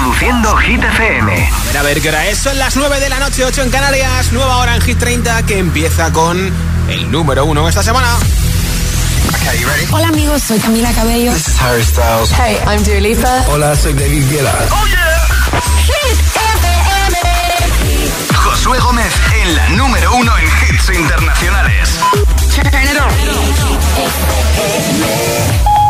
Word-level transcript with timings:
Reproduciendo 0.00 0.56
Hit 0.56 0.82
FM. 0.82 1.30
A 1.30 1.66
ver, 1.66 1.76
a 1.76 1.82
ver, 1.82 2.00
¿qué 2.00 2.08
hora 2.08 2.26
es? 2.26 2.38
Son 2.38 2.58
las 2.58 2.74
9 2.74 3.00
de 3.00 3.10
la 3.10 3.18
noche, 3.18 3.44
8 3.44 3.64
en 3.64 3.70
Canarias. 3.70 4.32
Nueva 4.32 4.56
hora 4.56 4.74
en 4.74 4.80
Hit 4.80 4.98
30 4.98 5.42
que 5.42 5.58
empieza 5.58 6.10
con 6.10 6.50
el 6.88 7.10
número 7.10 7.44
1 7.44 7.68
esta 7.68 7.82
semana. 7.82 8.08
Hola 9.90 10.08
amigos, 10.08 10.42
soy 10.42 10.58
Camila 10.58 10.90
Cabello. 10.94 11.34
This 11.34 11.48
is 11.48 11.60
Harry 11.60 11.84
Styles. 11.84 12.32
Hey, 12.32 12.56
I'm 12.66 12.82
Dua 12.82 12.98
Lipa. 12.98 13.44
Hola, 13.48 13.76
soy 13.76 13.92
David 13.92 14.24
Guetta. 14.30 14.54
¡Oh, 14.70 14.86
yeah! 14.86 15.60
Josué 18.34 18.78
Gómez 18.78 19.12
en 19.42 19.54
la 19.54 19.68
número 19.70 20.14
1 20.14 20.38
en 20.38 20.46
hits 20.46 20.88
internacionales. 20.98 21.90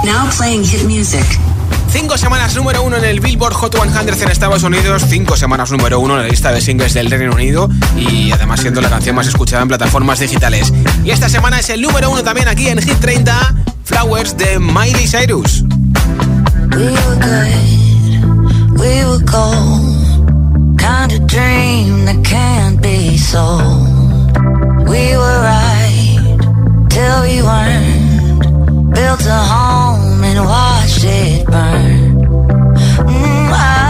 Now 0.02 0.28
playing 0.36 0.64
hit 0.64 0.82
music. 0.82 1.49
Cinco 1.92 2.16
semanas 2.16 2.54
número 2.54 2.82
uno 2.82 2.96
en 2.96 3.04
el 3.04 3.20
Billboard 3.20 3.52
Hot 3.54 3.74
100 3.74 4.22
en 4.22 4.30
Estados 4.30 4.62
Unidos, 4.62 5.04
cinco 5.08 5.36
semanas 5.36 5.72
número 5.72 5.98
uno 5.98 6.14
en 6.16 6.22
la 6.22 6.28
lista 6.28 6.52
de 6.52 6.60
singles 6.60 6.94
del 6.94 7.10
Reino 7.10 7.32
Unido 7.32 7.68
y 7.96 8.30
además 8.30 8.60
siendo 8.60 8.80
la 8.80 8.88
canción 8.88 9.16
más 9.16 9.26
escuchada 9.26 9.62
en 9.62 9.68
plataformas 9.68 10.20
digitales. 10.20 10.72
Y 11.04 11.10
esta 11.10 11.28
semana 11.28 11.58
es 11.58 11.68
el 11.70 11.82
número 11.82 12.10
uno 12.10 12.22
también 12.22 12.46
aquí 12.46 12.68
en 12.68 12.80
Hit 12.80 13.00
30, 13.00 13.54
Flowers 13.84 14.36
de 14.36 14.58
Miley 14.60 15.08
Cyrus. 15.08 15.62
We 16.76 16.90
were 16.90 17.16
good, 17.20 18.78
we 18.78 19.04
were 19.04 19.24
gold, 19.24 20.78
kind 20.78 21.12
of 21.12 21.26
dream 21.26 22.04
that 22.04 22.22
can't 22.22 22.80
be. 22.80 23.18
We 24.86 25.16
were 25.16 25.40
right 25.42 26.38
till 26.88 27.22
we 27.22 27.42
weren't, 27.42 28.94
built 28.94 29.26
a 29.26 29.42
home 29.42 29.99
and 30.24 30.44
watched 30.44 31.04
it 31.04 31.46
burn. 31.46 32.20
Mm, 33.06 33.52
I 33.52 33.89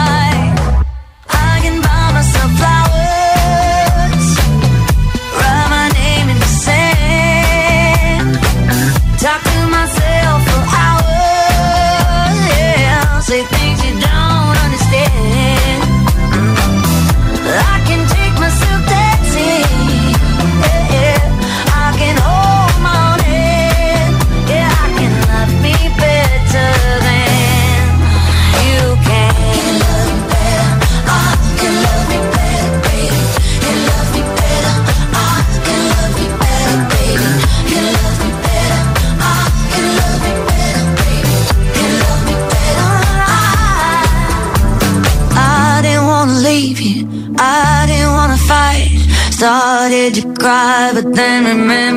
cry, 51.21 51.43
but 51.43 51.90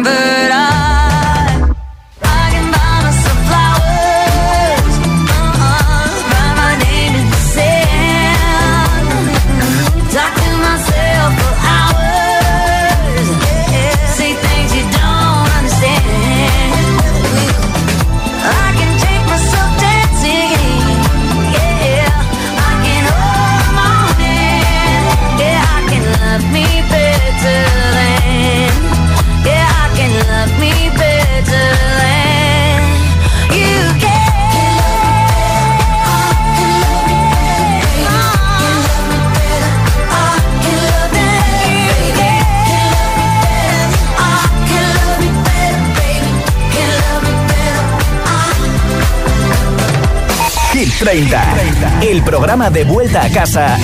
30, 50.99 52.03
el 52.03 52.23
programa 52.23 52.71
de 52.71 52.85
vuelta 52.85 53.25
a 53.25 53.29
casa 53.31 53.77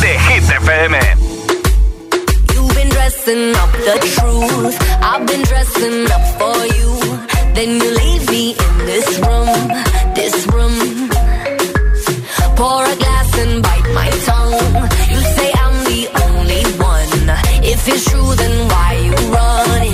de 0.00 0.18
Hit 0.18 0.44
FM. 0.44 0.98
You've 2.54 2.74
been 2.74 2.88
dressing 2.90 3.54
up 3.56 3.72
the 3.72 3.98
truth. 4.14 4.76
I've 5.00 5.26
been 5.26 5.42
dressing 5.42 6.10
up 6.10 6.24
for 6.38 6.66
you. 6.76 7.18
Then 7.54 7.80
you 7.80 7.90
leave 7.96 8.30
me 8.30 8.50
in 8.50 8.86
this 8.86 9.18
room, 9.18 9.68
this 10.14 10.46
room. 10.48 11.10
Pour 12.56 12.84
a 12.84 12.96
glass 12.96 13.38
and 13.38 13.62
bite 13.62 13.90
my 13.94 14.10
tongue. 14.26 14.88
You 15.10 15.20
say 15.36 15.50
I'm 15.54 15.84
the 15.84 16.08
only 16.26 16.64
one. 16.78 17.38
If 17.64 17.88
it's 17.88 18.04
true, 18.10 18.34
then 18.34 18.68
why 18.68 18.92
you 19.04 19.14
run 19.32 19.87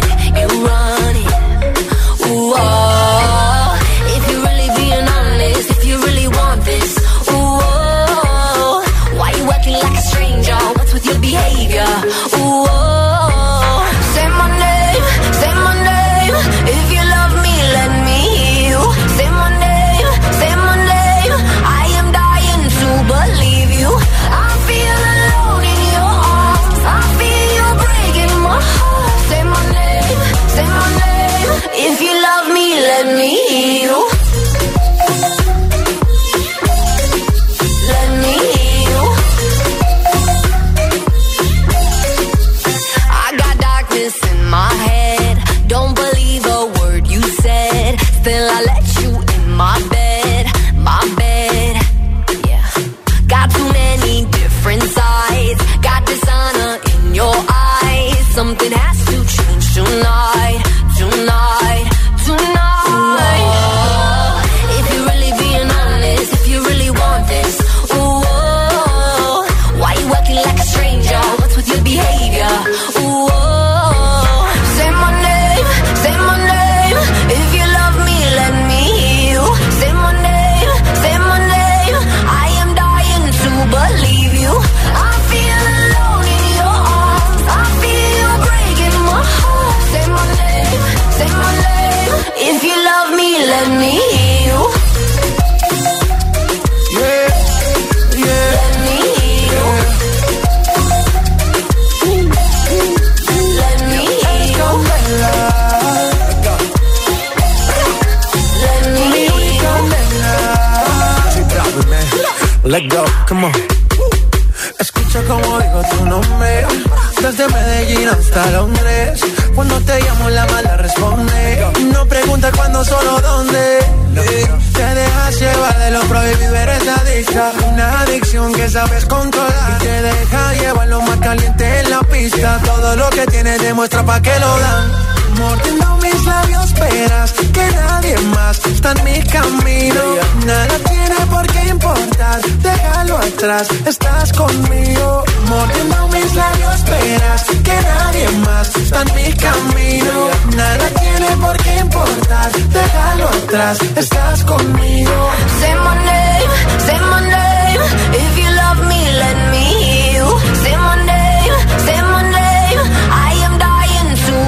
que 133.24 133.30
tienes 133.30 133.60
demuestra 133.60 134.02
pa' 134.04 134.20
que 134.20 134.38
lo 134.40 134.58
dan. 134.58 134.92
Mordiendo 135.38 135.96
mis 136.02 136.24
labios, 136.24 136.64
esperas 136.64 137.32
que 137.52 137.66
nadie 137.82 138.16
más 138.36 138.58
está 138.66 138.92
en 138.92 139.04
mi 139.04 139.22
camino. 139.36 140.02
Nada 140.46 140.76
tiene 140.90 141.18
por 141.30 141.46
qué 141.46 141.62
importar, 141.70 142.40
déjalo 142.68 143.16
atrás, 143.18 143.68
estás 143.86 144.32
conmigo. 144.32 145.24
Mordiendo 145.48 146.08
mis 146.08 146.34
labios, 146.34 146.74
esperas 146.74 147.42
que 147.66 147.76
nadie 147.92 148.28
más 148.46 148.76
está 148.76 149.02
en 149.02 149.14
mi 149.14 149.32
camino. 149.46 150.14
Nada 150.56 150.86
tiene 151.02 151.28
por 151.44 151.56
qué 151.64 151.76
importar, 151.78 152.52
déjalo 152.78 153.28
atrás, 153.28 153.78
estás 153.96 154.44
conmigo. 154.44 155.16
Say 155.60 155.74
my 155.86 155.94
name, 156.08 156.50
say 156.86 156.98
my 157.10 157.20
name. 157.34 157.80
If 158.22 158.38
you 158.38 158.50
love 158.60 158.80
me, 158.90 159.00
let 159.22 159.38
me 159.52 159.64
hear 159.84 160.12
you. 160.18 160.28
Say 160.62 160.76
my 160.76 160.96
name, 161.10 161.54
say 161.86 162.02
my 162.02 162.22
name. 162.22 162.33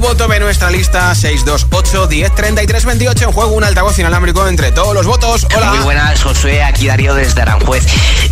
voto 0.00 0.26
de 0.26 0.40
nuestra 0.40 0.70
lista 0.70 1.14
628 1.14 2.06
10 2.06 2.34
33 2.34 2.84
28. 2.84 3.24
En 3.24 3.32
juego 3.32 3.52
un 3.52 3.64
altavoz 3.64 3.98
inalámbrico 3.98 4.46
entre 4.48 4.72
todos 4.72 4.94
los 4.94 5.06
votos. 5.06 5.46
Hola. 5.56 5.70
Muy 5.70 5.80
buenas, 5.80 6.22
Josué, 6.22 6.62
aquí 6.62 6.86
Darío 6.86 7.14
desde 7.14 7.42
Aranjuez. 7.42 7.84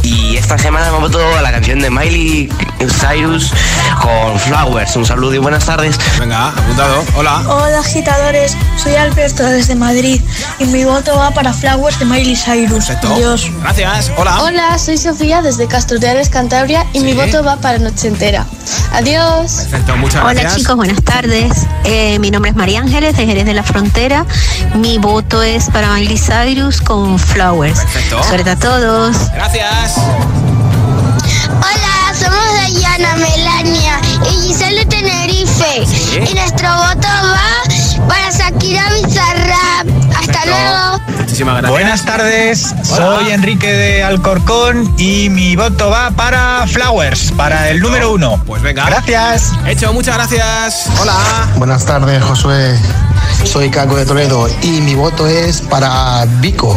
Y 0.03 0.37
esta 0.37 0.59
semana 0.59 0.91
me 0.91 0.99
voto 0.99 1.21
la 1.41 1.51
canción 1.51 1.81
de 1.81 1.91
Miley 1.91 2.49
Cyrus 2.87 3.53
con 4.01 4.39
Flowers. 4.39 4.95
Un 4.97 5.05
saludo 5.05 5.35
y 5.35 5.39
buenas 5.39 5.65
tardes. 5.65 5.99
Venga, 6.19 6.49
apuntado. 6.49 7.05
Hola. 7.17 7.43
Hola 7.49 7.81
agitadores, 7.81 8.57
soy 8.83 8.95
Alberto 8.95 9.43
desde 9.45 9.75
Madrid 9.75 10.21
y 10.59 10.65
mi 10.67 10.85
voto 10.85 11.17
va 11.17 11.31
para 11.31 11.53
Flowers 11.53 11.99
de 11.99 12.05
Miley 12.05 12.37
Cyrus. 12.37 12.87
Perfecto. 12.87 13.15
Adiós. 13.15 13.51
Gracias. 13.63 14.13
Hola. 14.17 14.43
Hola, 14.43 14.79
soy 14.79 14.99
Sofía 14.99 15.43
desde 15.43 15.67
Castro 15.67 15.99
Reales, 16.01 16.29
Cantabria 16.29 16.87
y 16.93 17.01
mi 17.01 17.15
voto 17.15 17.43
va 17.43 17.57
para 17.57 17.79
Noche 17.79 18.09
Entera. 18.09 18.47
Adiós. 18.93 19.53
Perfecto, 19.53 19.97
muchas 19.97 20.23
Hola 20.23 20.35
gracias. 20.35 20.57
chicos, 20.57 20.77
buenas 20.77 21.03
tardes. 21.03 21.53
Eh, 21.85 22.19
mi 22.19 22.31
nombre 22.31 22.51
es 22.51 22.57
María 22.57 22.81
Ángeles 22.81 23.17
de 23.17 23.27
Jerez 23.27 23.45
de 23.45 23.55
la 23.55 23.63
Frontera. 23.63 24.25
Mi 24.75 24.99
voto 24.99 25.43
es 25.43 25.71
para 25.71 25.93
Miley 25.95 26.19
Cyrus 26.19 26.81
con 26.81 27.19
Flowers. 27.19 27.81
Perfecto. 27.81 28.23
Suerte 28.23 28.51
a 28.51 28.57
todos. 28.57 29.17
Gracias. 29.33 29.95
Dayana, 32.99 33.17
Melania 33.17 34.01
y 34.27 34.49
Giselle 34.49 34.81
de 34.81 34.87
Tenerife. 34.87 35.87
Sí. 35.87 36.17
Y 36.31 36.35
nuestro 36.35 36.69
voto 36.69 37.07
va 37.09 38.07
para 38.09 38.31
Shakira 38.31 38.91
Bizarrap. 38.93 39.87
Hasta 40.17 40.33
Perfecto. 40.33 40.49
luego. 40.49 41.19
Muchísimas 41.19 41.55
gracias. 41.59 41.71
Buenas 41.71 42.05
tardes, 42.05 42.75
Hola. 42.75 42.85
soy 42.97 43.31
Enrique 43.31 43.73
de 43.73 44.03
Alcorcón 44.03 44.93
y 44.99 45.29
mi 45.31 45.55
voto 45.57 45.91
va 45.91 46.11
para 46.11 46.67
Flowers, 46.67 47.33
para 47.37 47.71
el 47.71 47.81
número 47.81 48.13
uno. 48.13 48.43
Pues 48.47 48.63
venga. 48.63 48.87
Gracias. 48.87 49.53
Hecho, 49.67 49.93
muchas 49.93 50.17
gracias. 50.17 50.87
Hola. 51.01 51.49
Buenas 51.57 51.85
tardes, 51.85 52.23
Josué. 52.25 52.77
Soy 53.45 53.71
Caco 53.71 53.97
de 53.97 54.05
Toledo 54.05 54.49
y 54.63 54.81
mi 54.83 54.95
voto 54.95 55.27
es 55.27 55.63
para 55.63 56.25
Vico 56.41 56.77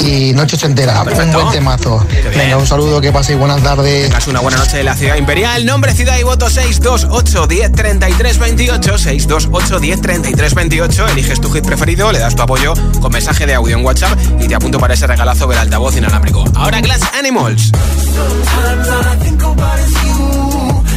y 0.00 0.32
Noche 0.34 0.56
Ochentera. 0.56 1.00
Un 1.00 1.06
Perfecto. 1.06 1.40
buen 1.40 1.52
temazo. 1.52 2.06
Venga, 2.34 2.56
un 2.56 2.66
saludo, 2.66 3.00
que 3.00 3.12
paséis 3.12 3.38
buenas 3.38 3.62
tardes. 3.62 4.04
Tengas 4.04 4.26
una 4.28 4.40
buena 4.40 4.58
noche 4.58 4.78
de 4.78 4.84
la 4.84 4.94
ciudad 4.94 5.16
imperial. 5.16 5.64
Nombre, 5.66 5.94
ciudad 5.94 6.16
y 6.18 6.22
voto 6.22 6.48
628 6.48 7.46
10 7.46 7.72
33 7.72 8.38
28. 8.38 8.98
628 8.98 9.80
10 9.80 10.00
33 10.00 10.54
28. 10.54 11.08
Eliges 11.08 11.40
tu 11.40 11.50
hit 11.50 11.64
preferido, 11.66 12.12
le 12.12 12.18
das 12.18 12.36
tu 12.36 12.42
apoyo 12.42 12.74
con 13.00 13.12
mensaje 13.12 13.46
de 13.46 13.54
audio 13.54 13.76
en 13.76 13.84
WhatsApp 13.84 14.18
y 14.40 14.46
te 14.46 14.54
apunto 14.54 14.78
para 14.78 14.94
ese 14.94 15.06
regalazo 15.06 15.46
del 15.48 15.58
altavoz 15.58 15.96
inalámbrico. 15.96 16.44
Ahora 16.54 16.80
Glass 16.80 17.00
Animals. 17.18 17.72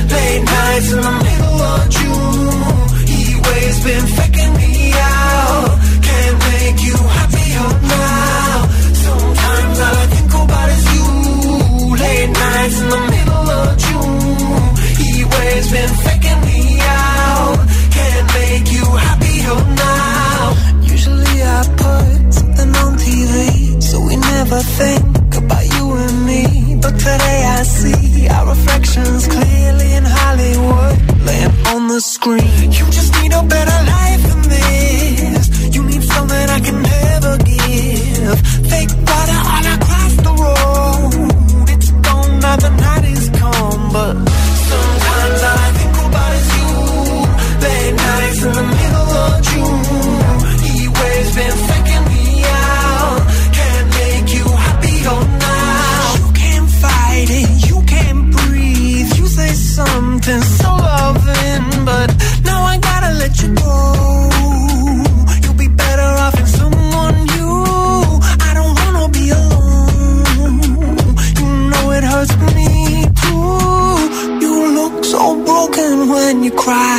Late 0.10 0.44
nights 0.44 0.92
in 0.92 1.02
the 1.02 1.12
middle 1.12 1.62
of 1.62 1.90
June. 1.90 2.79
He 3.40 3.46
always 3.46 3.84
been 3.86 4.06
faking 4.20 4.54
me 4.58 4.92
out. 4.94 5.72
Can't 6.08 6.40
make 6.52 6.80
you 6.88 6.98
happier 7.18 7.68
now. 7.96 8.68
Sometimes 9.06 9.80
all 9.80 9.96
I 9.96 10.08
think 10.14 10.34
about 10.44 10.70
is 10.76 10.84
you. 10.96 11.08
Late 12.04 12.32
nights 12.44 12.78
in 12.82 12.90
the 12.96 13.02
middle 13.14 13.48
of 13.60 13.70
June. 13.86 14.62
He 15.00 15.24
always 15.24 15.72
been 15.72 15.94
faking 16.06 16.42
me 16.50 16.80
out. 16.82 17.60
Can't 17.96 18.28
make 18.40 18.68
you 18.76 18.86
happier 19.08 19.58
now. 19.88 20.40
Usually 20.84 21.38
I 21.42 21.60
put 21.84 22.34
something 22.34 22.72
on 22.84 22.92
TV, 22.98 23.82
so 23.82 23.96
we 24.02 24.16
never 24.18 24.60
think 24.80 25.36
about 25.36 25.66
you 25.76 25.86
and 26.04 26.26
me. 26.26 26.44
But 26.82 26.96
today 27.00 27.40
I 27.58 27.64
see 27.64 28.28
our 28.28 28.50
reflections 28.50 29.28
clearly 29.28 29.94
in 29.94 30.04
Hollywood, 30.04 30.96
laying 31.26 31.56
on 31.72 31.79
the 31.90 32.02
screen. 32.02 32.72
You 32.72 32.86
just 32.92 33.12
need 33.20 33.34
a 33.34 33.42
better 33.44 33.80
life 33.96 34.22
than 34.30 34.42
this. 34.54 35.76
You 35.76 35.84
need 35.84 36.04
something 36.04 36.50
I 36.58 36.60
can 36.60 36.82
never 36.82 37.38
give. 37.50 38.40
Fake 38.72 38.94
water 39.10 39.40
all 39.54 39.66
across 39.76 40.14
the 40.28 40.34
road. 40.44 41.70
It's 41.74 41.90
gone 42.06 42.40
now, 42.40 42.56
the 42.58 42.70
night 42.86 43.06
is 43.06 43.30
come, 43.42 43.84
but 43.92 44.14
sometimes 44.70 45.42
all 45.50 45.60
I 45.66 45.72
think 45.80 45.96
about 46.06 46.32
is 46.40 46.48
you. 46.58 46.70
Late 47.64 47.96
nights 48.06 48.42
in 48.44 48.54
the 48.54 48.79
you 76.50 76.56
cry. 76.58 76.99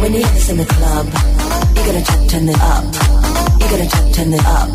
When 0.00 0.12
you 0.12 0.22
have 0.22 0.34
this 0.34 0.48
in 0.50 0.58
the 0.58 0.66
club, 0.66 1.06
you 1.74 1.82
gotta 1.88 2.04
turn, 2.04 2.28
turn 2.28 2.48
it 2.48 2.60
up. 2.60 2.84
You 3.60 3.66
gotta 3.72 3.88
turn, 3.88 4.12
turn 4.12 4.32
it 4.32 4.44
up. 4.44 4.68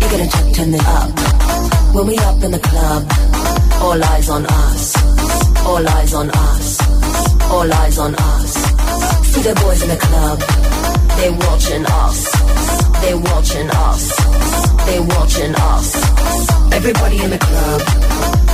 You 0.00 0.06
gotta 0.12 0.28
turn, 0.28 0.52
turn 0.52 0.74
it 0.74 0.86
up. 0.86 1.10
When 1.94 2.06
we 2.06 2.18
up 2.18 2.42
in 2.44 2.50
the 2.50 2.58
club, 2.58 3.02
all 3.80 4.04
eyes 4.12 4.28
on 4.28 4.44
us. 4.46 4.96
All 5.66 5.88
eyes 5.88 6.14
on 6.14 6.30
us. 6.30 6.66
All 7.50 7.72
eyes 7.72 7.98
on 7.98 8.14
us. 8.14 8.52
See 9.32 9.40
the 9.40 9.54
boys 9.54 9.82
in 9.82 9.88
the 9.88 9.96
club, 9.96 10.38
they're 11.16 11.32
watching 11.32 11.84
us. 11.86 12.18
They're 13.00 13.18
watching 13.18 13.70
us. 13.70 14.02
They're 14.86 15.02
watching 15.02 15.54
us. 15.54 15.86
Everybody 16.72 17.22
in 17.24 17.30
the 17.30 17.38
club, 17.38 17.80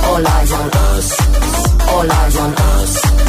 all 0.05 0.27
eyes 0.27 0.51
on 0.53 0.69
us. 0.71 1.07
All 1.89 2.11
eyes 2.11 2.37
on 2.37 2.53
us. 2.55 3.28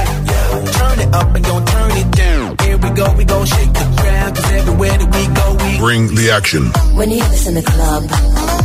Turn 0.81 0.99
it 0.99 1.13
up 1.13 1.35
and 1.35 1.45
gon' 1.45 1.65
turn 1.65 1.91
it 2.01 2.09
down. 2.11 2.57
Here 2.63 2.77
we 2.83 2.89
go, 2.89 3.05
we 3.13 3.23
gon' 3.25 3.45
shake 3.45 3.73
the 3.73 3.85
ground. 4.01 4.35
Cause 4.35 4.51
everywhere 4.59 4.95
that 5.01 5.09
we 5.15 5.23
go, 5.39 5.45
we 5.61 5.69
Bring 5.77 6.03
the 6.15 6.31
action. 6.31 6.63
When 6.97 7.09
you 7.11 7.17
hear 7.21 7.29
this 7.29 7.47
in 7.47 7.55
the 7.55 7.65
club, 7.73 8.03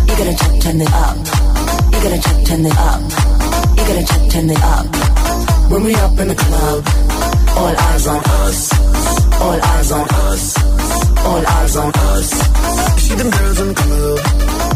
you 0.08 0.14
gotta 0.20 0.37
check, 0.40 0.54
turn 0.64 0.80
it 0.80 0.92
up. 1.06 1.16
You 1.92 1.99
gotta 2.04 2.20
check, 2.26 2.38
turn 2.49 2.64
it 2.70 2.76
up. 2.90 3.00
You 3.76 3.82
gotta 3.90 4.04
check, 4.11 4.23
turn 4.32 4.49
it 4.50 4.62
up. 4.75 4.87
When 5.70 5.85
we 5.85 5.94
up 5.96 6.18
in 6.18 6.28
the 6.28 6.38
club, 6.44 6.78
all 7.61 7.75
eyes 7.88 8.06
on 8.06 8.23
us. 8.44 8.58
All 9.40 9.61
eyes 9.73 9.92
on 9.92 10.08
us. 10.08 10.44
All 11.26 11.46
eyes 11.46 11.76
on 11.76 11.92
us. 11.94 12.28
See 13.04 13.14
them 13.14 13.30
girls 13.30 13.61
in 13.61 13.68
the 13.68 13.75
club. 13.75 14.75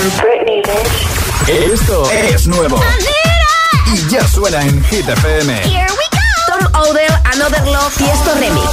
Britney, 0.00 0.62
bitch. 0.62 1.72
Esto 1.72 2.10
es 2.10 2.46
nuevo. 2.46 2.80
Y 3.92 4.08
ya 4.08 4.26
suena 4.26 4.62
en 4.62 4.82
Hit 4.84 5.06
FM. 5.06 5.62
Tom 6.46 6.80
Odell, 6.80 7.12
Another 7.34 7.62
Love, 7.66 7.94
Tiesto 7.96 8.34
Remix. 8.36 8.70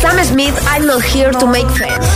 Sam 0.00 0.24
Smith, 0.24 0.66
I'm 0.66 0.86
not 0.86 1.02
here 1.02 1.30
to 1.30 1.46
make 1.46 1.68
friends. 1.68 2.06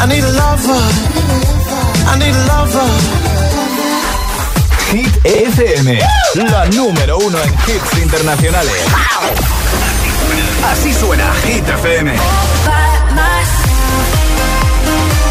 I 0.00 0.06
need 0.06 0.22
a 0.22 0.30
lover. 0.30 1.07
I 2.10 2.18
need 2.18 2.34
a 2.34 2.44
lover. 2.46 2.90
Hit 4.92 5.14
FM, 5.24 5.98
la 6.50 6.64
número 6.66 7.18
uno 7.18 7.38
en 7.38 7.50
hits 7.66 7.98
internacionales. 8.02 8.74
Así 10.72 10.94
suena 10.94 11.30
Hit 11.44 11.68
FM. 11.68 12.12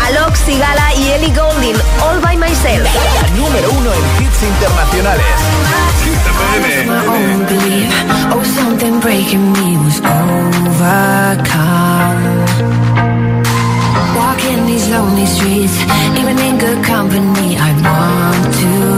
Alok 0.08 0.36
Sigala 0.46 0.94
y 0.96 1.12
Ellie 1.12 1.34
Goulding, 1.34 1.76
All 2.02 2.22
by 2.22 2.38
Myself. 2.38 2.88
La 3.22 3.28
número 3.36 3.72
uno 3.72 3.92
en 3.92 4.24
hits 4.24 4.44
internacionales. 4.44 5.26
Hit 6.04 6.22
FM. 6.28 7.78
Walking 14.18 14.66
these 14.66 14.90
lonely 14.90 15.28
streets, 15.28 15.78
even 16.20 16.40
in 16.40 16.58
good 16.58 16.84
company, 16.84 17.56
I 17.56 17.72
want 17.86 18.54
to 18.62 18.97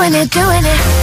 doing 0.00 0.14
it, 0.14 0.30
doing 0.30 0.64
it. 0.64 0.99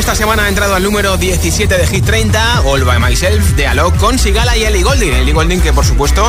Esta 0.00 0.14
semana 0.14 0.44
ha 0.44 0.48
entrado 0.48 0.74
al 0.74 0.82
número 0.82 1.18
17 1.18 1.76
de 1.76 1.86
Hit 1.86 2.06
30, 2.06 2.62
All 2.62 2.84
by 2.84 2.98
Myself, 2.98 3.50
de 3.50 3.66
Alok, 3.66 3.98
con 3.98 4.18
Sigala 4.18 4.56
y 4.56 4.64
Ellie 4.64 4.82
Golding. 4.82 5.12
Ellie 5.12 5.34
Golding, 5.34 5.60
que 5.60 5.74
por 5.74 5.84
supuesto 5.84 6.22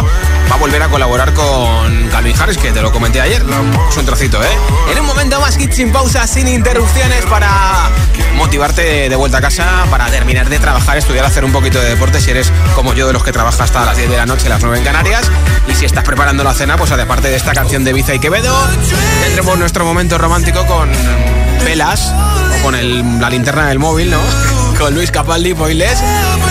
va 0.51 0.55
a 0.55 0.57
volver 0.57 0.83
a 0.83 0.89
colaborar 0.89 1.33
con 1.33 2.09
Calvin 2.09 2.35
Harris, 2.37 2.57
que 2.57 2.73
te 2.73 2.81
lo 2.81 2.91
comenté 2.91 3.21
ayer. 3.21 3.41
Es 3.89 3.95
un 3.97 4.05
trocito, 4.05 4.43
¿eh? 4.43 4.49
En 4.91 4.99
un 4.99 5.05
momento 5.05 5.39
más 5.39 5.55
hit 5.55 5.71
sin 5.71 5.89
pausa, 5.89 6.27
sin 6.27 6.49
interrupciones, 6.49 7.25
para 7.27 7.89
motivarte 8.35 9.07
de 9.07 9.15
vuelta 9.15 9.37
a 9.37 9.41
casa, 9.41 9.85
para 9.89 10.07
terminar 10.07 10.49
de 10.49 10.59
trabajar, 10.59 10.97
estudiar, 10.97 11.23
hacer 11.23 11.45
un 11.45 11.53
poquito 11.53 11.79
de 11.79 11.87
deporte. 11.87 12.19
Si 12.19 12.29
eres 12.29 12.51
como 12.75 12.93
yo, 12.93 13.07
de 13.07 13.13
los 13.13 13.23
que 13.23 13.31
trabaja 13.31 13.63
hasta 13.63 13.85
las 13.85 13.95
10 13.95 14.09
de 14.09 14.17
la 14.17 14.25
noche, 14.25 14.49
las 14.49 14.61
9 14.61 14.79
en 14.79 14.83
Canarias. 14.83 15.31
Y 15.69 15.75
si 15.75 15.85
estás 15.85 16.03
preparando 16.03 16.43
la 16.43 16.53
cena, 16.53 16.75
pues 16.75 16.91
aparte 16.91 17.29
de 17.29 17.37
esta 17.37 17.53
canción 17.53 17.85
de 17.85 17.93
Biza 17.93 18.13
y 18.13 18.19
Quevedo, 18.19 18.53
tendremos 19.23 19.57
nuestro 19.57 19.85
momento 19.85 20.17
romántico 20.17 20.65
con 20.65 20.91
velas 21.63 22.13
con 22.63 22.75
el- 22.75 23.19
la 23.19 23.29
linterna 23.29 23.67
del 23.67 23.79
móvil, 23.79 24.11
¿no? 24.11 24.19
con 24.79 24.93
Luis 24.93 25.11
Capaldi, 25.11 25.53
Boiles. 25.53 25.99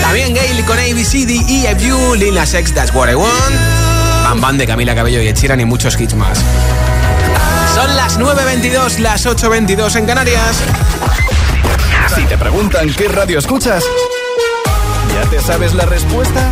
También 0.01 0.33
Gail 0.35 0.63
con 0.65 0.77
ABCD, 0.77 1.65
EFU, 1.65 2.15
Lil 2.15 2.35
Nas 2.35 2.53
X, 2.53 2.73
That's 2.73 2.93
What 2.93 3.09
I 3.09 3.15
Want. 3.15 3.33
Bam 4.23 4.41
Bam 4.41 4.57
de 4.57 4.67
Camila 4.67 4.95
Cabello 4.95 5.21
y 5.21 5.27
Ed 5.27 5.35
Sheeran 5.35 5.59
y 5.59 5.65
muchos 5.65 5.99
hits 5.99 6.13
más. 6.15 6.39
Son 7.75 7.95
las 7.95 8.19
9.22, 8.19 8.99
las 8.99 9.25
8.22 9.25 9.95
en 9.95 10.05
Canarias. 10.05 10.57
Si 12.15 12.23
te 12.25 12.37
preguntan 12.37 12.93
qué 12.93 13.07
radio 13.07 13.39
escuchas, 13.39 13.83
¿ya 15.13 15.29
te 15.29 15.39
sabes 15.41 15.73
la 15.73 15.85
respuesta? 15.85 16.51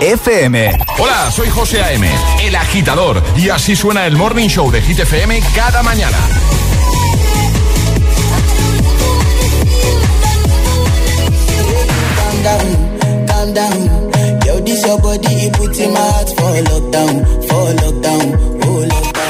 FM. 0.00 0.78
Hola, 0.98 1.30
soy 1.30 1.48
José 1.48 1.82
A.M., 1.82 2.08
el 2.42 2.56
agitador, 2.56 3.22
y 3.36 3.48
así 3.50 3.76
suena 3.76 4.06
el 4.06 4.16
Morning 4.16 4.48
Show 4.48 4.70
de 4.70 4.80
Hit 4.82 5.00
FM 5.00 5.40
cada 5.54 5.82
mañana. 5.82 6.16
calm 12.16 12.42
down, 12.42 13.26
calm 13.26 13.54
down. 13.54 14.10
Yo, 14.46 14.60
this 14.60 14.86
your 14.86 14.98
body, 15.00 15.34
it 15.46 15.52
puts 15.54 15.78
in 15.78 15.92
my 15.92 16.00
heart 16.00 16.28
for 16.28 16.52
lockdown, 16.70 17.24
for 17.48 17.66
lockdown, 17.82 18.26
oh 18.64 18.86
lockdown. 18.88 19.29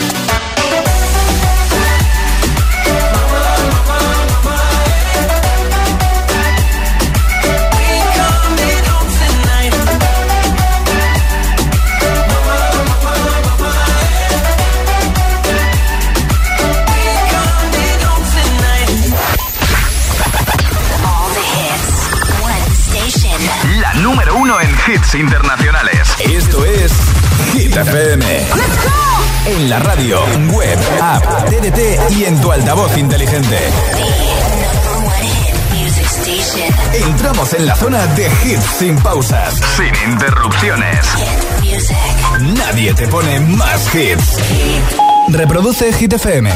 Hits 25.01 25.15
internacionales. 25.15 26.07
Esto 26.19 26.65
es 26.65 26.91
Hit 27.53 27.75
FM. 27.75 28.25
En 29.45 29.69
la 29.69 29.79
radio, 29.79 30.19
web, 30.51 30.79
app, 31.01 31.45
TDT 31.45 32.11
y 32.11 32.25
en 32.25 32.39
tu 32.41 32.51
altavoz 32.51 32.97
inteligente. 32.97 33.57
Entramos 36.93 37.53
en 37.53 37.65
la 37.65 37.75
zona 37.75 38.05
de 38.07 38.29
hits 38.45 38.65
sin 38.79 38.97
pausas, 38.97 39.55
sin 39.75 40.11
interrupciones. 40.11 41.05
Nadie 42.57 42.93
te 42.93 43.07
pone 43.07 43.39
más 43.39 43.95
hits. 43.95 44.37
Reproduce 45.29 45.93
Hit 45.93 46.13
FM. 46.13 46.49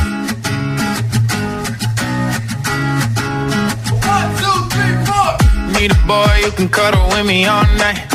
Need 5.80 5.92
a 5.92 6.08
boy 6.08 6.42
you 6.44 6.52
can 6.52 6.70
cuddle 6.70 7.08
with 7.10 7.26
me 7.26 7.46
all 7.46 7.66
night. 7.78 8.15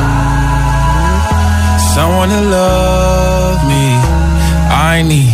someone 2.21 2.37
to 2.37 2.49
love 2.49 3.59
me. 3.65 3.97
I 4.69 5.01
need 5.01 5.33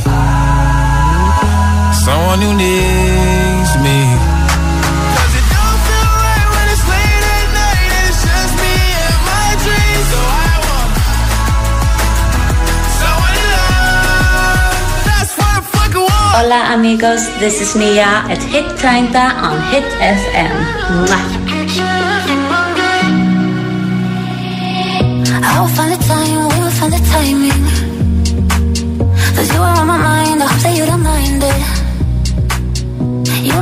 someone 2.06 2.40
who 2.40 2.54
needs 2.56 3.72
me. 3.86 4.00
'Cause 5.12 5.34
it 5.40 5.48
don't 5.56 5.80
feel 5.88 6.12
right 6.28 6.48
when 6.54 6.66
it's 6.74 6.86
late 6.94 7.26
at 7.38 7.48
night 7.60 7.90
and 7.98 8.06
it's 8.10 8.22
just 8.30 8.54
me 8.64 8.76
and 9.08 9.20
my 9.32 9.50
dreams. 9.64 10.08
So 10.14 10.20
I 10.48 10.54
want 10.68 10.92
someone 13.02 13.36
to 13.40 13.46
love. 13.56 14.76
That's 15.10 15.34
what 15.40 15.52
I 15.58 15.62
fucking 15.76 16.06
want. 16.08 16.36
Hola 16.36 16.62
amigos, 16.76 17.24
this 17.42 17.56
is 17.64 17.72
Mia 17.76 18.12
at 18.34 18.42
Hit 18.54 18.68
30 18.80 19.32
on 19.48 19.58
Hit 19.72 19.88
FM. 20.00 20.56
Mwah. 21.04 21.28
I 25.50 25.60
will 25.60 25.74
find 25.78 25.97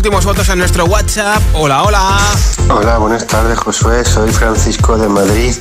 últimos 0.00 0.24
votos 0.24 0.48
en 0.48 0.58
nuestro 0.58 0.86
WhatsApp. 0.86 1.42
Hola, 1.52 1.82
hola. 1.82 2.18
Hola, 2.70 2.96
buenas 2.96 3.26
tardes, 3.26 3.58
Josué. 3.58 4.02
Soy 4.02 4.32
Francisco 4.32 4.96
de 4.96 5.10
Madrid. 5.10 5.54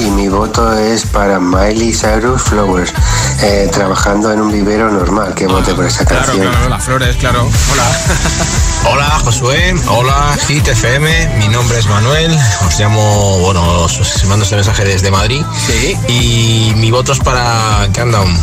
Y 0.00 0.10
mi 0.10 0.28
voto 0.28 0.76
es 0.76 1.06
para 1.06 1.38
Miley 1.38 1.92
Cyrus 1.94 2.42
Flowers, 2.42 2.92
eh, 3.40 3.70
trabajando 3.72 4.32
en 4.32 4.40
un 4.40 4.50
vivero 4.50 4.90
normal. 4.90 5.32
Que 5.32 5.46
vote 5.46 5.74
por 5.74 5.86
esa 5.86 6.04
Claro, 6.04 6.26
canción. 6.26 6.50
claro, 6.50 6.68
las 6.68 6.82
flores, 6.84 7.16
claro. 7.18 7.48
Hola. 7.72 7.84
Hola 8.90 9.18
Josué, 9.24 9.74
hola 9.88 10.36
Hit 10.46 10.66
FM, 10.68 11.34
mi 11.38 11.48
nombre 11.48 11.78
es 11.80 11.86
Manuel, 11.88 12.34
os 12.66 12.78
llamo, 12.78 13.38
bueno, 13.40 13.60
os 13.82 13.98
os 14.00 14.24
mando 14.26 14.44
este 14.44 14.54
mensaje 14.54 14.84
desde 14.84 15.10
Madrid. 15.10 15.44
Sí. 15.66 15.96
Y 16.08 16.72
mi 16.76 16.90
voto 16.90 17.12
es 17.12 17.18
para 17.18 17.86
Countdown. 17.94 18.34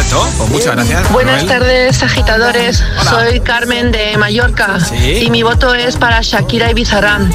Perfecto, 0.00 0.28
pues 0.38 0.50
muchas 0.50 0.76
gracias. 0.76 1.12
Buenas 1.12 1.42
Manuel. 1.44 1.58
tardes, 1.60 2.02
agitadores. 2.02 2.82
Soy 3.04 3.40
Carmen 3.40 3.92
de 3.92 4.16
Mallorca 4.16 4.78
Sí. 4.80 5.24
y 5.24 5.30
mi 5.30 5.42
voto 5.42 5.74
es 5.74 5.96
para 5.96 6.22
Shakira 6.22 6.70
y 6.70 6.74
Bizarrán. 6.74 7.30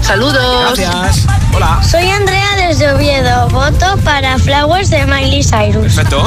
Saludos. 0.00 0.78
Gracias. 0.78 1.26
Hola. 1.52 1.78
Soy 1.82 2.08
Andrea 2.08 2.56
desde 2.56 2.90
Oviedo. 2.90 3.48
Voto 3.50 3.98
para 4.02 4.38
Flowers 4.38 4.88
de 4.88 5.04
Miley 5.04 5.42
Cyrus. 5.44 5.82
Perfecto. 5.94 6.24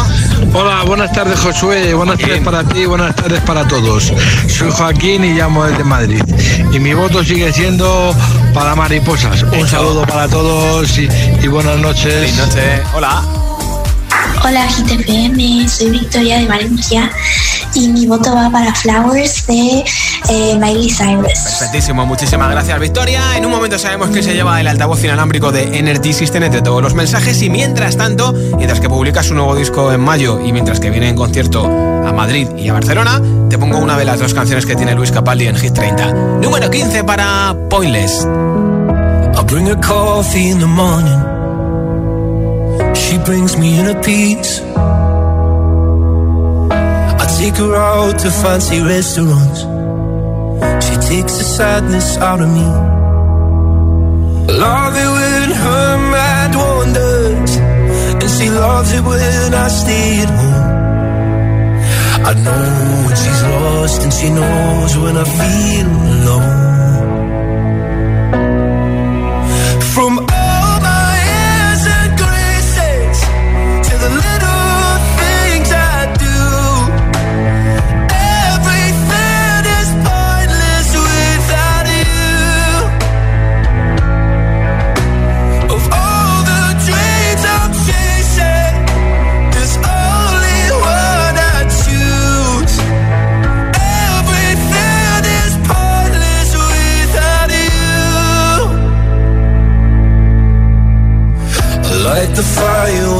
Hola, 0.54 0.84
buenas 0.86 1.12
tardes 1.12 1.40
Josué, 1.40 1.96
buenas 1.96 2.20
tardes 2.20 2.42
para 2.44 2.64
ti, 2.66 2.86
buenas 2.86 3.16
tardes 3.16 3.42
para 3.42 3.68
todos. 3.68 4.14
Soy 4.48 4.70
Joaquín 4.72 5.24
y 5.26 5.34
llamo 5.34 5.66
desde 5.66 5.84
Madrid. 5.84 6.24
Y 6.72 6.80
mi 6.80 6.94
voto 6.94 7.24
sigue 7.24 7.52
siendo 7.52 8.16
para 8.54 8.76
mariposas. 8.76 9.42
Un 9.42 9.68
saludo 9.68 10.06
para 10.06 10.28
todos 10.28 10.96
y, 11.00 11.10
y 11.42 11.48
buenas 11.48 11.78
noches. 11.80 12.14
Feliz 12.14 12.38
noche. 12.38 12.84
Hola. 12.94 13.24
Hola 14.46 14.68
GTPM, 14.68 15.70
soy 15.70 15.92
Victoria 15.92 16.38
de 16.38 16.48
Valencia 16.48 17.10
y 17.76 17.88
mi 17.88 18.06
voto 18.06 18.36
va 18.36 18.50
para 18.50 18.76
Flowers 18.76 19.48
de 19.48 19.86
eh, 20.30 20.58
Miley 20.60 20.90
Cyrus. 20.90 21.40
Perfectísimo, 21.46 22.06
muchísimas 22.06 22.52
gracias 22.52 22.78
Victoria. 22.78 23.38
En 23.38 23.46
un 23.46 23.52
momento 23.52 23.80
sabemos 23.80 24.10
que 24.10 24.22
se 24.22 24.34
lleva 24.34 24.60
el 24.60 24.68
altavoz 24.68 25.02
inalámbrico 25.02 25.54
de 25.54 25.78
Energy 25.78 26.12
System 26.12 26.44
entre 26.44 26.62
todos 26.62 26.84
los 26.84 26.94
mensajes 26.94 27.42
y 27.42 27.50
mientras 27.50 27.96
tanto, 27.96 28.34
mientras 28.58 28.82
que 28.82 28.90
publica 28.90 29.24
su 29.24 29.34
nuevo 29.34 29.56
disco 29.56 29.94
en 29.94 30.02
mayo 30.02 30.42
y 30.46 30.52
mientras 30.52 30.82
que 30.82 30.90
viene 30.90 31.08
en 31.08 31.16
concierto 31.16 31.66
a 31.66 32.12
Madrid 32.12 32.50
y 32.58 32.68
a 32.68 32.74
Barcelona, 32.74 33.22
te 33.50 33.58
pongo 33.58 33.78
una 33.78 33.98
de 33.98 34.04
las 34.04 34.20
dos 34.20 34.34
canciones 34.34 34.66
que 34.66 34.76
tiene 34.76 34.94
Luis 34.94 35.12
Capaldi 35.12 35.48
en 35.48 35.56
Hit 35.56 35.74
30. 35.74 36.12
Número 36.42 36.70
15 36.70 37.06
para 37.06 37.56
Pointless. 37.70 38.28
I 39.36 39.44
bring 39.46 39.68
her 39.68 39.80
coffee 39.80 40.50
in 40.50 40.60
the 40.60 40.66
morning. 40.66 41.33
She 43.14 43.20
brings 43.20 43.56
me 43.56 43.80
in 43.80 43.86
a 43.96 44.02
piece. 44.02 44.60
I 47.22 47.26
take 47.38 47.56
her 47.58 47.76
out 47.76 48.18
to 48.18 48.32
fancy 48.32 48.80
restaurants. 48.82 49.60
She 50.84 50.96
takes 51.12 51.34
the 51.38 51.44
sadness 51.58 52.18
out 52.18 52.42
of 52.42 52.50
me. 52.50 52.68
Love 54.66 54.96
it 55.04 55.10
when 55.18 55.52
her 55.64 55.90
mind 56.16 56.56
wanders, 56.56 57.56
and 58.22 58.30
she 58.36 58.50
loves 58.50 58.92
it 58.92 59.04
when 59.04 59.54
I 59.54 59.68
stay 59.68 60.22
at 60.24 60.30
home. 60.42 60.72
I 62.30 62.34
know 62.46 63.06
when 63.06 63.16
she's 63.16 63.44
lost, 63.44 64.02
and 64.02 64.12
she 64.12 64.30
knows 64.32 64.98
when 64.98 65.18
I 65.18 65.26
feel 65.38 65.88
alone. 66.16 66.73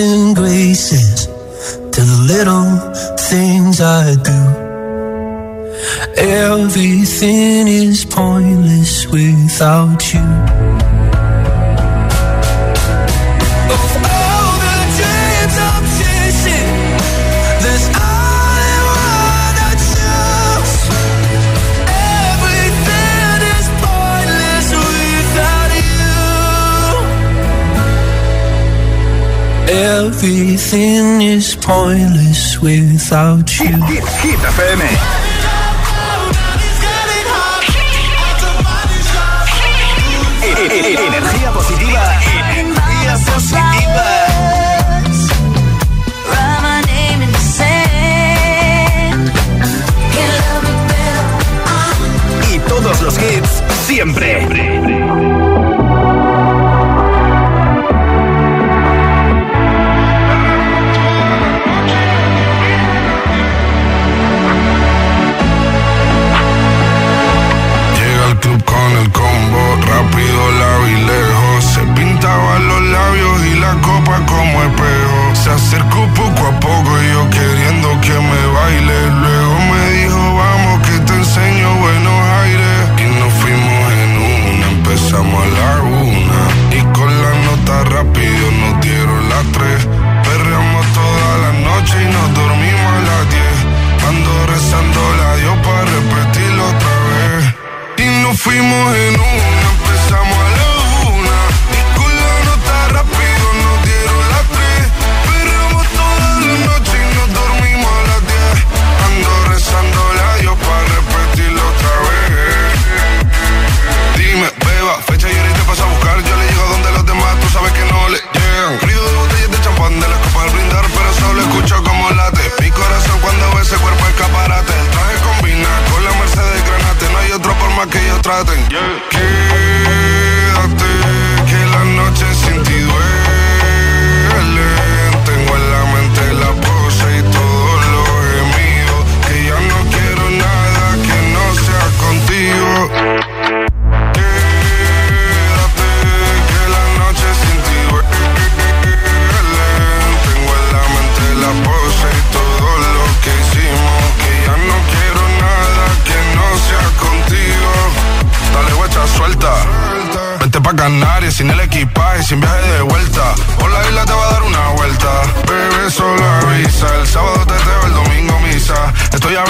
and 0.00 0.36
graces 0.36 0.47
Everything 30.20 31.22
is 31.22 31.54
pointless 31.54 32.60
without 32.60 33.56
you. 33.60 33.66
Hit, 33.66 34.02
hit, 34.02 34.04
hit 34.18 34.40
FM. 34.40 34.82
E-, 40.42 40.56
e-, 40.58 41.06
energía 41.06 41.52
positiva. 41.52 42.02
Energía 42.50 43.16
positiva. 43.32 44.08
Y 52.52 52.58
todos 52.68 53.00
los 53.02 53.14
hits 53.18 53.62
siempre. 53.86 55.37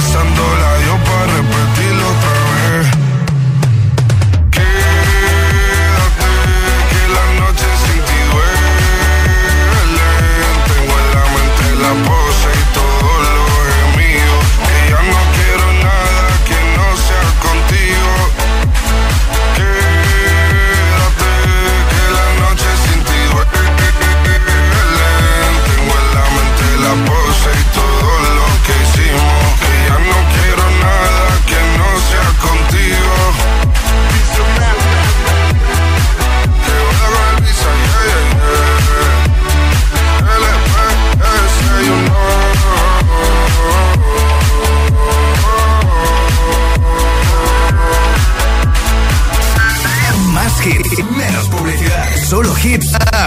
Besándola 0.00 0.80
yo 0.86 0.96
para 1.04 1.59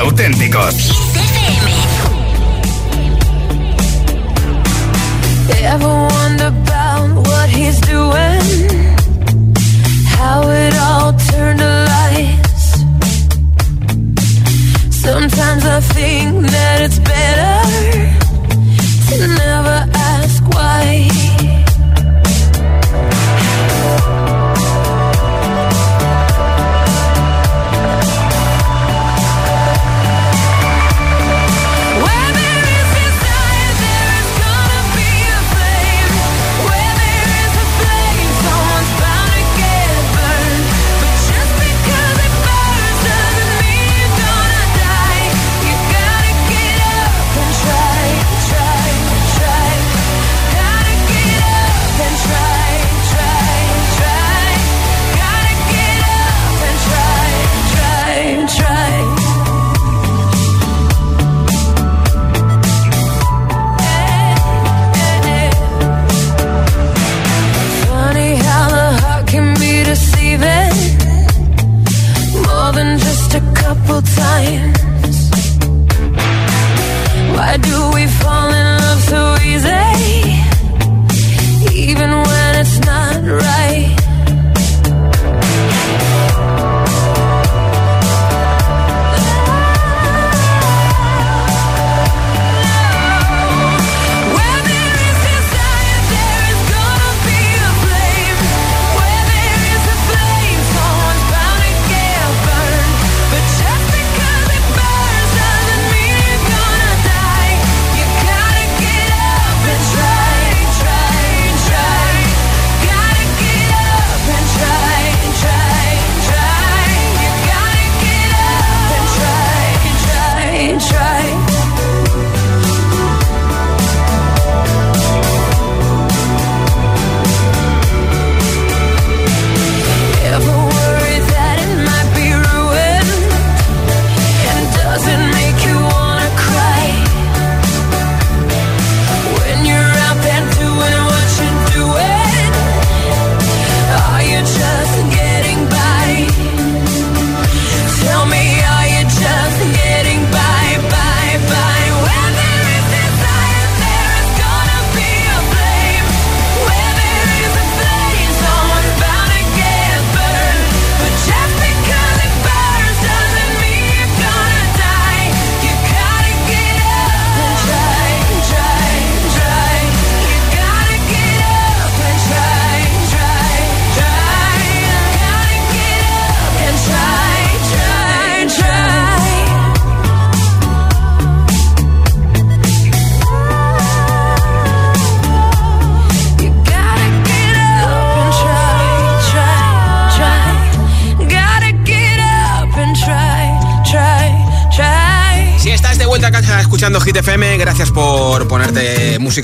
auténticos. 0.04 1.03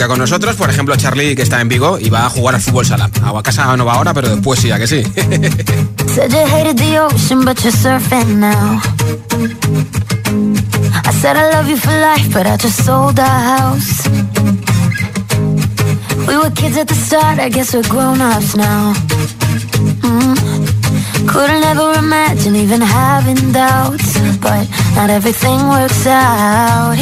con 0.08 0.20
nosotros. 0.20 0.56
Por 0.56 0.70
ejemplo, 0.70 0.95
Charlie, 0.95 1.36
que 1.36 1.41
está 1.41 1.60
en 1.62 1.68
Vigo 1.68 2.00
y 2.00 2.10
va 2.10 2.26
a 2.26 2.30
jugar 2.30 2.56
al 2.56 2.62
fútbol 2.62 2.86
sala. 2.86 3.10
A 3.24 3.43
casa 3.43 3.76
no 3.78 3.86
va 3.86 3.93
ahora, 3.93 4.14
pero 4.14 4.30
después 4.30 4.60
sí, 4.60 4.70
que 4.70 4.88
sí. 4.88 5.04
I 11.10 11.12
said 11.12 11.38
I 11.38 11.50
love 11.52 11.68
you 11.68 11.78
for 11.78 11.91
life, 11.91 12.32
but 12.32 12.45
I 12.45 12.56
just 12.58 12.86
sold 12.86 13.20
house. 13.20 14.08
We 16.28 16.38
were 16.38 16.52
kids 16.52 16.78
at 16.78 16.88
the 16.88 16.93
start, 16.93 17.39
I 17.39 17.50
guess 17.50 17.74
we're 17.74 17.88
grown-ups 17.89 18.56
now. 18.56 18.93
Mm. 20.06 21.28
Couldn't 21.28 21.64
ever 21.64 21.93
imagine 21.97 22.56
even 22.56 22.82
having 22.82 23.52
doubts, 23.52 24.18
but 24.39 24.68
not 24.95 25.10
everything 25.10 25.60
works 25.70 26.06
out. 26.08 26.97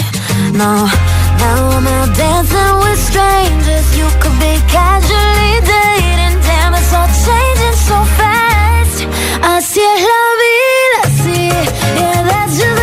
Now 1.39 1.69
I'm 1.77 1.87
out 1.87 2.09
dancing 2.15 2.73
with 2.83 2.99
strangers. 3.09 3.87
You 3.99 4.07
could 4.21 4.37
be 4.39 4.53
casually 4.75 5.53
dating. 5.71 6.35
Damn, 6.47 6.73
it's 6.79 6.93
all 6.93 7.09
changing 7.25 7.77
so 7.89 7.97
fast. 8.17 8.97
I 9.41 9.59
see 9.59 9.93
la 10.07 10.23
vida, 10.41 11.03
see 11.21 11.47
Yeah, 11.99 12.23
that's 12.29 12.57
just 12.59 12.76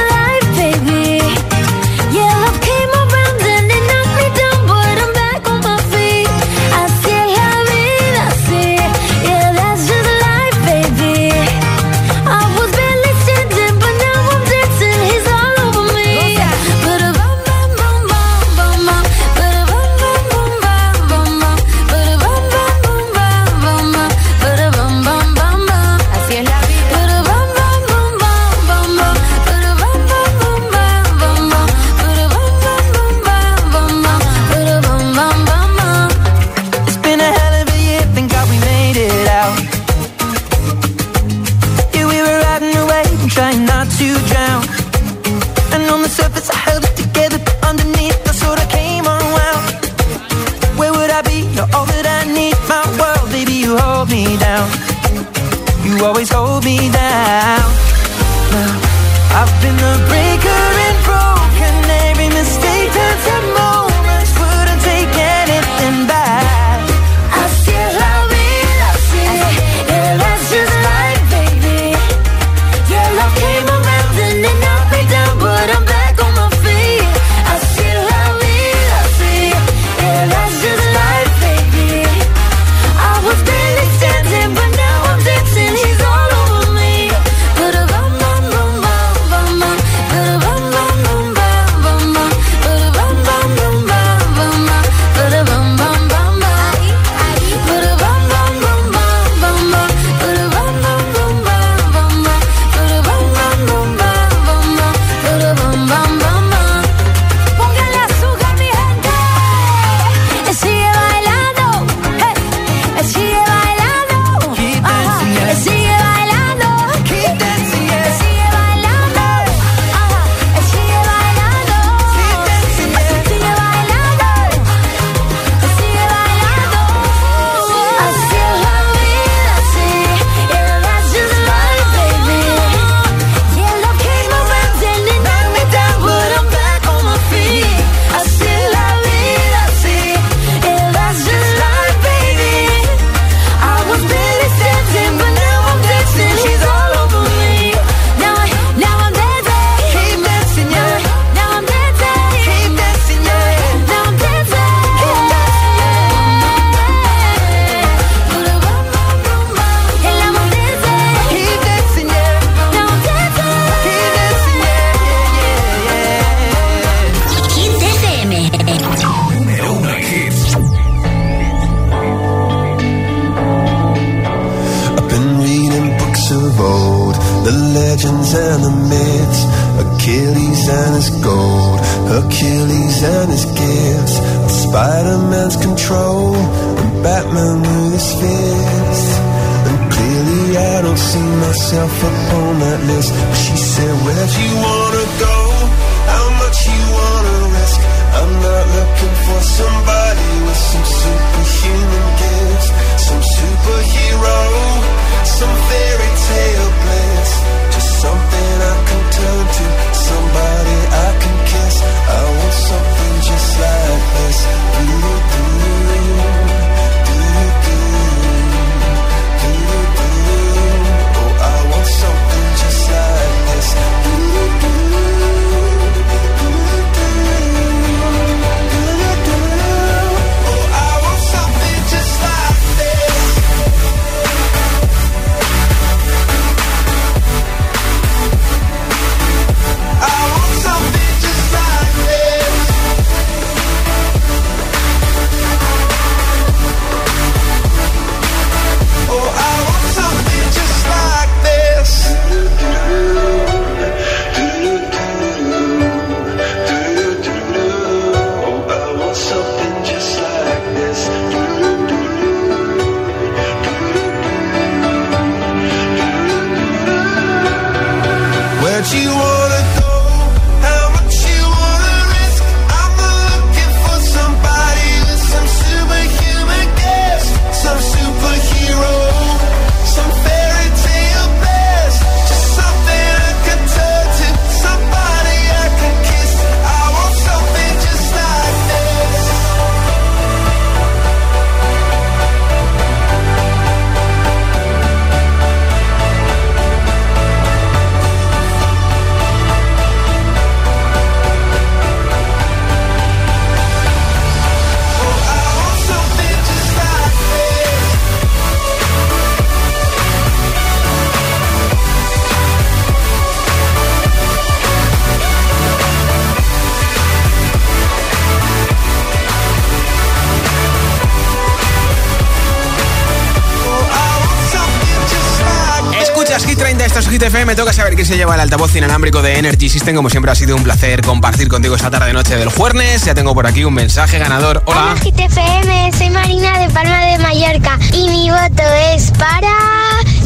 Se 328.04 328.18
lleva 328.18 328.34
el 328.34 328.40
altavoz 328.42 328.76
inalámbrico 328.76 329.22
de 329.22 329.38
Energy 329.38 329.70
System. 329.70 329.96
Como 329.96 330.10
siempre, 330.10 330.30
ha 330.30 330.34
sido 330.34 330.54
un 330.56 330.62
placer 330.62 331.00
compartir 331.00 331.48
contigo 331.48 331.74
esta 331.74 331.90
tarde-noche 331.90 332.36
del 332.36 332.50
Juernes. 332.50 333.02
Ya 333.06 333.14
tengo 333.14 333.32
por 333.32 333.46
aquí 333.46 333.64
un 333.64 333.72
mensaje 333.72 334.18
ganador. 334.18 334.62
Hola. 334.66 334.94
GTFM, 335.02 335.90
soy 335.96 336.10
Marina 336.10 336.58
de 336.58 336.68
Palma 336.68 337.00
de 337.06 337.18
Mallorca 337.18 337.78
y 337.94 338.10
mi 338.10 338.28
voto 338.28 338.62
es 338.92 339.10
para 339.12 339.56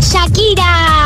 Shakira. 0.01 0.98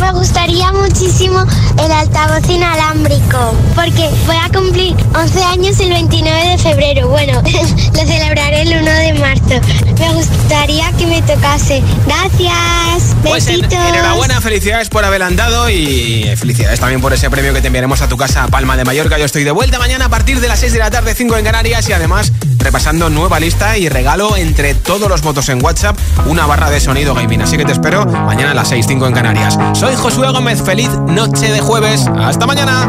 Me 0.00 0.12
gustaría 0.12 0.72
muchísimo 0.72 1.44
el 1.84 1.92
altavoz 1.92 2.48
inalámbrico 2.48 3.54
porque 3.74 4.08
voy 4.26 4.36
a 4.36 4.48
cumplir 4.52 4.94
11 5.14 5.42
años 5.44 5.80
el 5.80 5.90
29 5.90 6.48
de 6.50 6.58
febrero. 6.58 7.08
Bueno, 7.08 7.42
lo 7.92 7.98
celebraré 8.06 8.62
el 8.62 8.80
1 8.82 8.90
de 8.90 9.12
marzo. 9.14 9.60
Me 9.98 10.12
gustaría 10.14 10.90
que 10.92 11.06
me 11.06 11.22
tocase. 11.22 11.82
Gracias. 12.06 13.14
Pues 13.22 13.46
en- 13.48 13.60
Besitos. 13.60 13.84
enhorabuena, 13.88 14.40
felicidades 14.40 14.88
por 14.88 15.04
haber 15.04 15.22
andado 15.22 15.68
y 15.70 16.24
felicidades 16.36 16.80
también 16.80 17.00
por 17.00 17.12
ese 17.12 17.28
premio 17.30 17.52
que 17.52 17.60
te 17.60 17.66
enviaremos 17.66 18.00
a 18.00 18.08
tu 18.08 18.16
casa 18.16 18.44
a 18.44 18.48
Palma 18.48 18.76
de 18.76 18.84
Mallorca. 18.84 19.18
Yo 19.18 19.24
estoy 19.24 19.44
de 19.44 19.50
vuelta 19.50 19.78
mañana 19.78 20.06
a 20.06 20.08
partir 20.08 20.40
de 20.40 20.48
las 20.48 20.60
6 20.60 20.72
de 20.72 20.78
la 20.78 20.90
tarde, 20.90 21.14
5 21.14 21.36
en 21.36 21.44
Canarias 21.44 21.88
y 21.88 21.92
además 21.92 22.32
repasando 22.58 23.10
nueva 23.10 23.40
lista 23.40 23.78
y 23.78 23.88
regalo 23.88 24.36
entre 24.36 24.74
todos 24.74 25.08
los 25.08 25.22
votos 25.22 25.48
en 25.48 25.64
WhatsApp 25.64 25.96
una 26.26 26.46
barra 26.46 26.70
de 26.70 26.80
sonido 26.80 27.14
gaming. 27.14 27.42
Así 27.42 27.56
que 27.56 27.64
te 27.64 27.72
espero 27.72 28.04
mañana 28.06 28.52
a 28.52 28.54
las 28.54 28.68
6, 28.68 28.86
5 28.86 29.06
en 29.06 29.14
Canarias. 29.14 29.58
Soy 29.72 29.94
Josué 29.96 30.30
Gómez, 30.30 30.62
feliz 30.62 30.90
noche 31.06 31.50
de 31.50 31.60
jueves. 31.60 32.06
Hasta 32.18 32.46
mañana. 32.46 32.88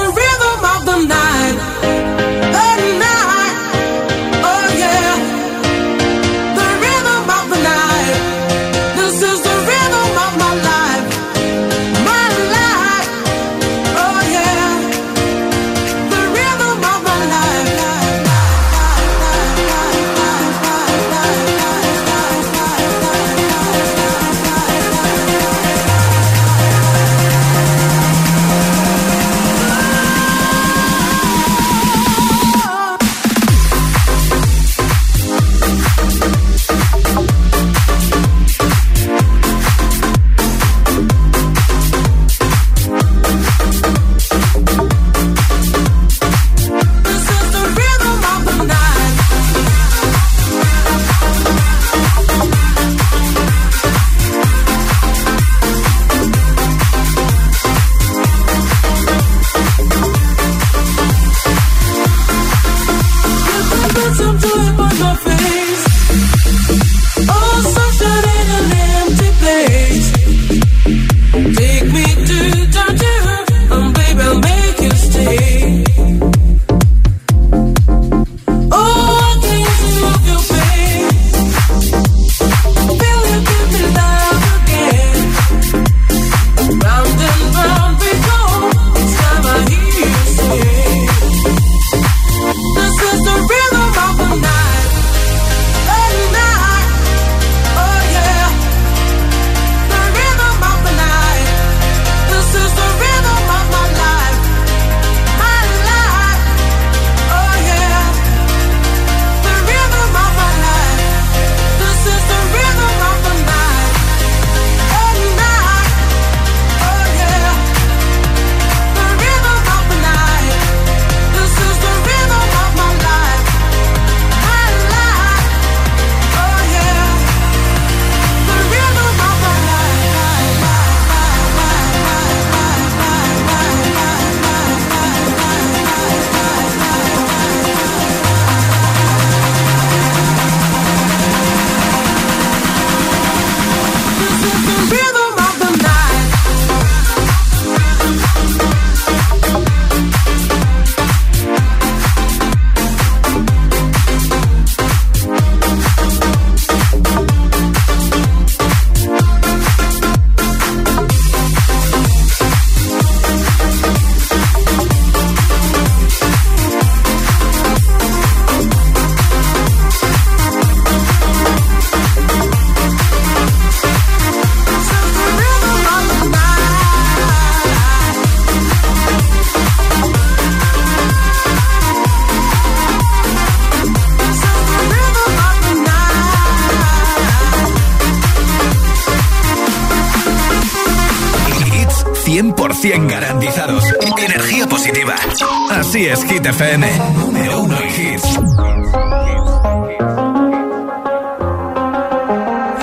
FM. 196.61 196.85
Número 197.17 197.61
uno 197.63 197.75
en 197.75 197.89
hits. 197.89 198.25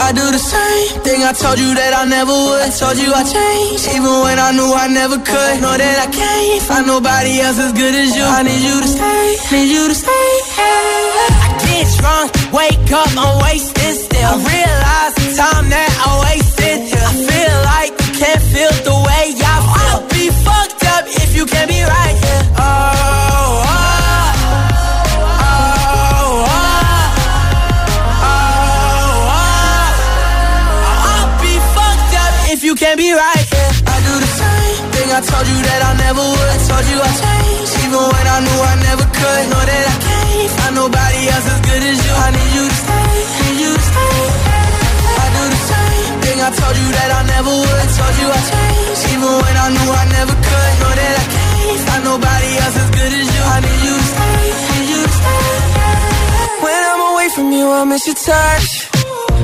I 0.01 0.13
do 0.13 0.25
the 0.33 0.39
same 0.39 1.01
thing 1.03 1.23
I 1.23 1.33
told 1.33 1.59
you 1.59 1.75
that 1.75 1.93
I 1.95 2.05
never 2.07 2.33
would. 2.33 2.63
I 2.63 2.71
told 2.71 2.97
you 2.99 3.13
I 3.13 3.23
changed, 3.23 3.87
even 3.95 4.15
when 4.25 4.39
I 4.39 4.51
knew 4.57 4.71
I 4.75 4.89
never 4.89 5.19
could. 5.19 5.55
Know 5.63 5.77
that 5.77 5.97
I 6.07 6.09
can't 6.11 6.63
find 6.63 6.87
nobody 6.87 7.41
else 7.41 7.59
as 7.59 7.73
good 7.73 7.95
as 7.95 7.98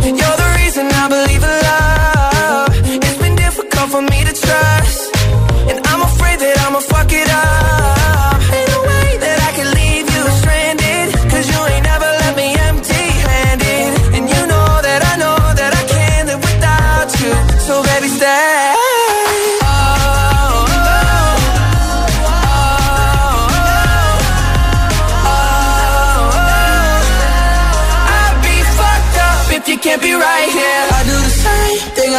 You're 0.04 0.36
the 0.42 0.50
reason 0.58 0.86
I 0.86 1.08
believe 1.08 1.42
in 1.42 1.50
love. 1.62 1.83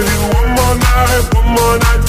give 0.00 0.12
you 0.12 0.22
one 0.32 0.50
more 0.56 0.76
night, 0.76 1.34
one 1.34 1.48
more 1.56 1.76
night. 1.78 2.04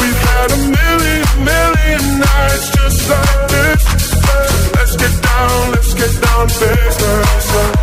We've 0.00 0.22
a 0.50 0.58
million, 0.78 1.26
million 1.50 2.02
nights 2.18 2.66
just 2.76 3.10
like 3.10 3.48
this. 3.52 3.82
So 4.24 4.34
let's 4.76 4.96
get 4.96 5.14
down, 5.22 5.70
let's 5.72 5.94
get 5.94 6.22
down, 6.22 6.46
business. 6.48 7.81